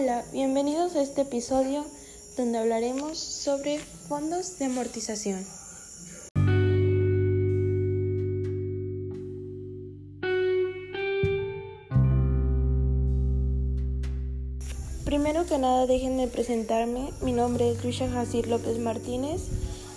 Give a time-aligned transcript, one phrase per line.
[0.00, 1.84] Hola, bienvenidos a este episodio
[2.36, 5.44] donde hablaremos sobre fondos de amortización.
[15.04, 19.48] Primero que nada déjenme presentarme, mi nombre es Luisa Jacir López Martínez,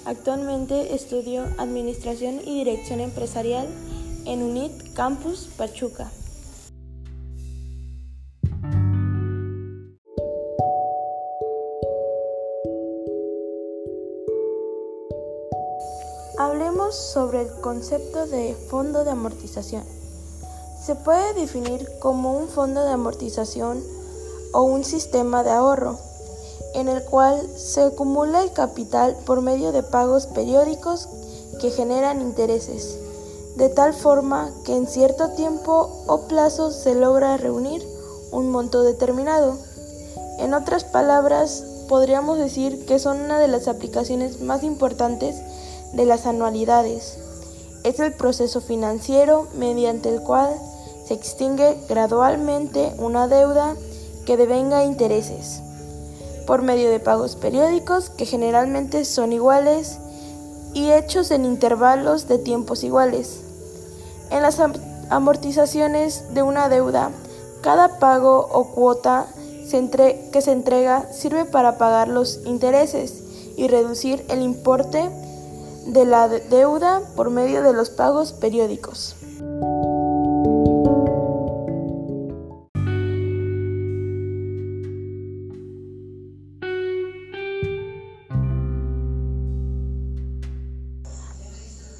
[0.05, 3.67] actualmente estudio Administración y Dirección Empresarial
[4.25, 6.11] en UNIT Campus Pachuca.
[16.91, 19.83] Sobre el concepto de fondo de amortización.
[20.85, 23.83] Se puede definir como un fondo de amortización
[24.53, 25.97] o un sistema de ahorro
[26.73, 31.07] en el cual se acumula el capital por medio de pagos periódicos
[31.59, 32.97] que generan intereses,
[33.55, 37.85] de tal forma que en cierto tiempo o plazo se logra reunir
[38.31, 39.57] un monto determinado.
[40.39, 45.35] En otras palabras, podríamos decir que son una de las aplicaciones más importantes
[45.93, 47.17] de las anualidades.
[47.83, 50.49] Es el proceso financiero mediante el cual
[51.05, 53.75] se extingue gradualmente una deuda
[54.25, 55.61] que devenga intereses,
[56.45, 59.97] por medio de pagos periódicos que generalmente son iguales
[60.73, 63.41] y hechos en intervalos de tiempos iguales.
[64.29, 64.59] En las
[65.09, 67.11] amortizaciones de una deuda,
[67.61, 69.27] cada pago o cuota
[69.71, 73.23] que se entrega sirve para pagar los intereses
[73.55, 75.09] y reducir el importe
[75.85, 79.15] de la deuda por medio de los pagos periódicos.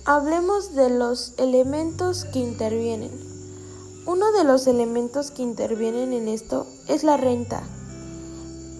[0.05, 3.11] Hablemos de los elementos que intervienen.
[4.05, 7.63] Uno de los elementos que intervienen en esto es la renta.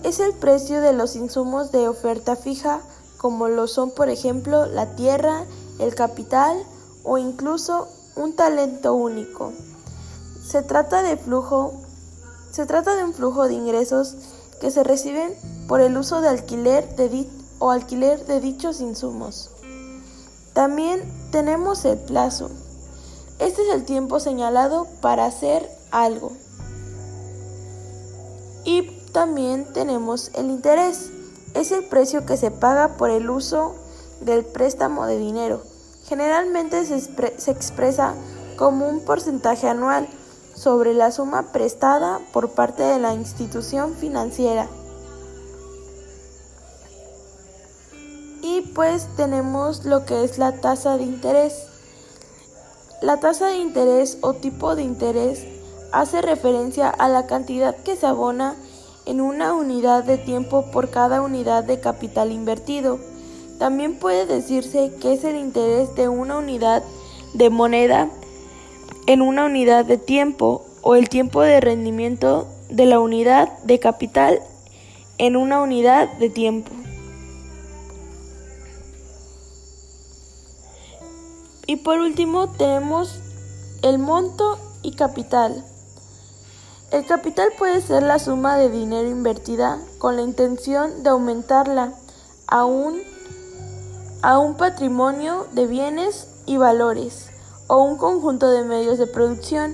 [0.03, 2.81] Es el precio de los insumos de oferta fija
[3.21, 5.45] como lo son por ejemplo la tierra,
[5.77, 6.57] el capital
[7.03, 9.53] o incluso un talento único.
[10.43, 11.71] Se trata de flujo,
[12.49, 14.15] se trata de un flujo de ingresos
[14.59, 15.35] que se reciben
[15.67, 19.51] por el uso de alquiler de o alquiler de dichos insumos.
[20.53, 22.49] También tenemos el plazo.
[23.37, 26.31] Este es el tiempo señalado para hacer algo.
[28.65, 31.11] Y también tenemos el interés
[31.53, 33.75] es el precio que se paga por el uso
[34.21, 35.61] del préstamo de dinero.
[36.05, 38.15] Generalmente se, expresa
[38.57, 40.07] como un porcentaje anual
[40.55, 44.67] sobre la suma prestada por parte de la institución financiera.
[48.41, 51.67] Y pues tenemos lo que es la tasa de interés.
[53.01, 55.45] La tasa de interés o tipo de interés
[55.91, 58.55] hace referencia a la cantidad que se abona
[59.05, 62.99] en una unidad de tiempo por cada unidad de capital invertido.
[63.59, 66.83] También puede decirse que es el interés de una unidad
[67.33, 68.09] de moneda
[69.07, 74.39] en una unidad de tiempo o el tiempo de rendimiento de la unidad de capital
[75.17, 76.71] en una unidad de tiempo.
[81.67, 83.19] Y por último tenemos
[83.81, 85.63] el monto y capital.
[86.91, 91.93] El capital puede ser la suma de dinero invertida con la intención de aumentarla
[92.47, 93.01] a un,
[94.21, 97.29] a un patrimonio de bienes y valores
[97.67, 99.73] o un conjunto de medios de producción.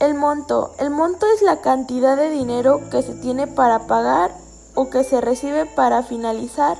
[0.00, 0.74] El monto.
[0.80, 4.36] El monto es la cantidad de dinero que se tiene para pagar
[4.74, 6.78] o que se recibe para finalizar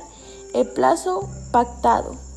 [0.53, 2.28] el plazo pactado.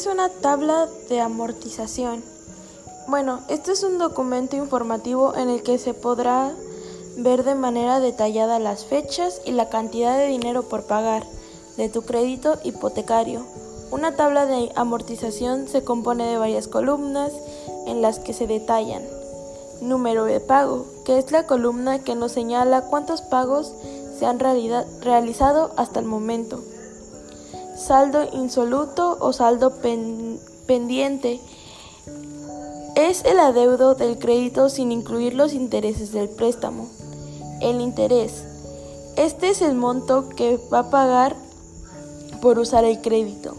[0.00, 2.24] Es una tabla de amortización?
[3.06, 6.54] Bueno, este es un documento informativo en el que se podrá
[7.18, 11.26] ver de manera detallada las fechas y la cantidad de dinero por pagar
[11.76, 13.44] de tu crédito hipotecario.
[13.90, 17.32] Una tabla de amortización se compone de varias columnas
[17.86, 19.02] en las que se detallan
[19.82, 23.74] número de pago, que es la columna que nos señala cuántos pagos
[24.18, 26.62] se han realizado hasta el momento
[27.80, 29.72] saldo insoluto o saldo
[30.66, 31.40] pendiente.
[32.94, 36.88] Es el adeudo del crédito sin incluir los intereses del préstamo.
[37.60, 38.44] El interés.
[39.16, 41.36] Este es el monto que va a pagar
[42.40, 43.54] por usar el crédito.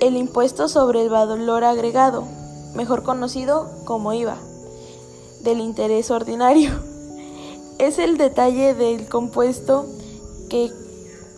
[0.00, 2.24] El impuesto sobre el valor agregado,
[2.74, 4.38] mejor conocido como IVA,
[5.42, 6.70] del interés ordinario.
[7.78, 9.86] es el detalle del compuesto
[10.48, 10.70] que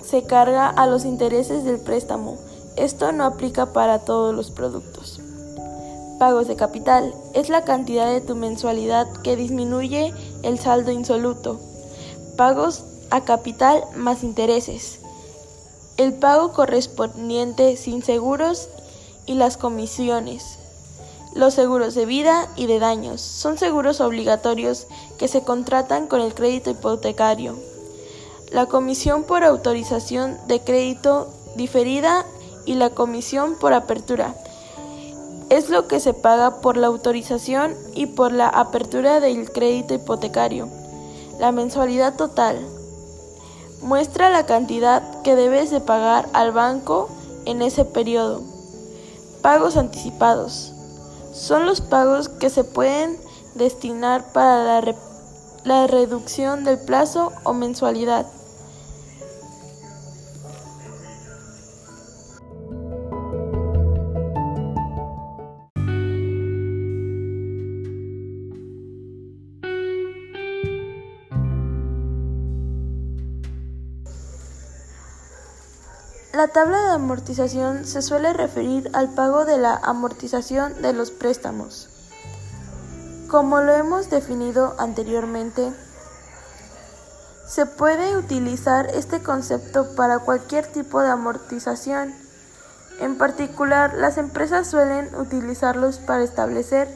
[0.04, 2.36] se carga a los intereses del préstamo.
[2.76, 5.20] Esto no aplica para todos los productos.
[6.18, 11.58] Pagos de capital es la cantidad de tu mensualidad que disminuye el saldo insoluto.
[12.36, 15.00] Pagos a capital más intereses.
[15.96, 18.68] El pago correspondiente sin seguros
[19.26, 20.58] y las comisiones.
[21.34, 24.86] Los seguros de vida y de daños son seguros obligatorios
[25.18, 27.71] que se contratan con el crédito hipotecario.
[28.52, 32.26] La comisión por autorización de crédito diferida
[32.66, 34.34] y la comisión por apertura
[35.48, 40.68] es lo que se paga por la autorización y por la apertura del crédito hipotecario.
[41.38, 42.58] La mensualidad total
[43.80, 47.08] muestra la cantidad que debes de pagar al banco
[47.46, 48.42] en ese periodo.
[49.40, 50.74] Pagos anticipados.
[51.32, 53.18] Son los pagos que se pueden
[53.54, 54.94] destinar para la,
[55.64, 58.26] la reducción del plazo o mensualidad.
[76.42, 81.88] La tabla de amortización se suele referir al pago de la amortización de los préstamos.
[83.28, 85.72] Como lo hemos definido anteriormente,
[87.46, 92.12] se puede utilizar este concepto para cualquier tipo de amortización.
[92.98, 96.88] En particular, las empresas suelen utilizarlos para establecer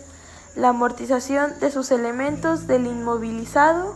[0.57, 3.95] la amortización de sus elementos del inmovilizado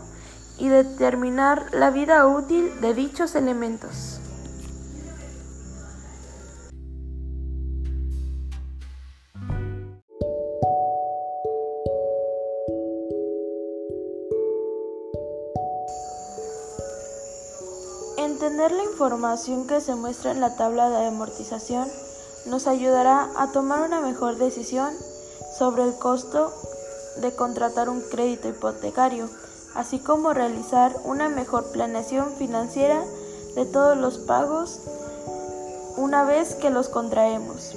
[0.57, 4.20] y determinar la vida útil de dichos elementos.
[18.41, 21.87] Entender la información que se muestra en la tabla de amortización
[22.47, 24.95] nos ayudará a tomar una mejor decisión
[25.59, 26.51] sobre el costo
[27.17, 29.29] de contratar un crédito hipotecario,
[29.75, 33.03] así como realizar una mejor planeación financiera
[33.53, 34.79] de todos los pagos
[35.95, 37.75] una vez que los contraemos.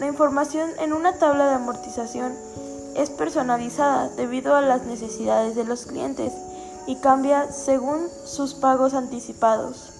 [0.00, 2.34] La información en una tabla de amortización
[2.96, 6.32] es personalizada debido a las necesidades de los clientes
[6.86, 9.92] y cambia según sus pagos anticipados.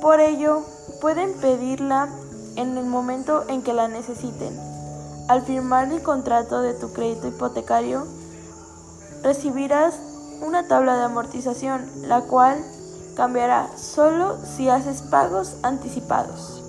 [0.00, 0.62] Por ello,
[1.00, 2.08] pueden pedirla
[2.56, 4.58] en el momento en que la necesiten.
[5.28, 8.06] Al firmar el contrato de tu crédito hipotecario,
[9.22, 9.94] recibirás
[10.40, 12.64] una tabla de amortización, la cual
[13.16, 16.67] cambiará solo si haces pagos anticipados.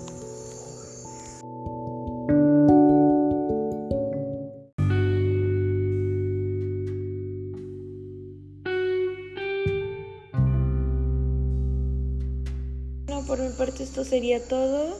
[13.30, 14.98] Por mi parte esto sería todo.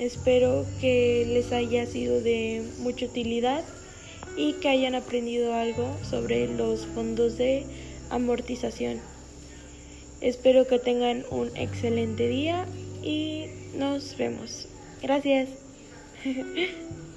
[0.00, 3.62] Espero que les haya sido de mucha utilidad
[4.36, 7.64] y que hayan aprendido algo sobre los fondos de
[8.10, 8.98] amortización.
[10.20, 12.66] Espero que tengan un excelente día
[13.00, 13.46] y
[13.76, 14.66] nos vemos.
[15.00, 15.48] Gracias.